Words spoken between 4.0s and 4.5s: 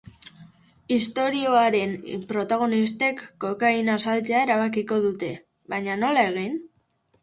saltzea